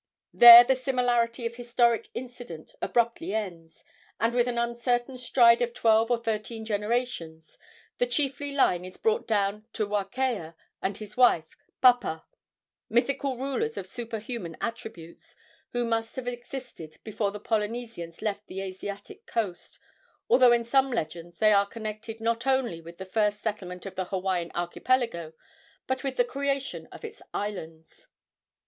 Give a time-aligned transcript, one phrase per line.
[0.33, 3.83] There the similarity of historic incident abruptly ends,
[4.19, 7.59] and, with an uncertain stride of twelve or thirteen generations,
[7.99, 12.25] the chiefly line is brought down to Wakea and his wife Papa,
[12.89, 15.35] mythical rulers of superhuman attributes,
[15.71, 19.77] who must have existed before the Polynesians left the Asiatic coast,
[20.27, 24.05] although in some legends they are connected not only with the first settlement of the
[24.05, 25.33] Hawaiian archipelago,
[25.85, 28.07] but with the creation of its islands.